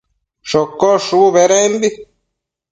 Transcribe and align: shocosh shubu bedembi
shocosh 0.49 1.03
shubu 1.07 1.27
bedembi 1.35 1.89